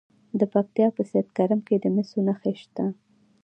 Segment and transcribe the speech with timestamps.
[0.39, 2.85] د پکتیا په سید کرم کې د مسو نښې شته.